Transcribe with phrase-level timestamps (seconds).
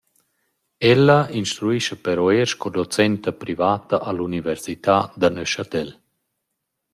[0.91, 5.89] Ella instruischa però eir sco docenta privata a l’Università da Neuchâtel.